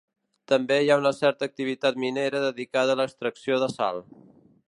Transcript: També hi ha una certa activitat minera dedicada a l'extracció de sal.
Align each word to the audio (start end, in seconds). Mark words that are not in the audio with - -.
També 0.51 0.77
hi 0.83 0.87
ha 0.93 0.97
una 1.01 1.11
certa 1.17 1.47
activitat 1.49 2.01
minera 2.05 2.43
dedicada 2.47 2.95
a 2.97 3.01
l'extracció 3.03 3.63
de 3.65 3.71
sal. 3.79 4.05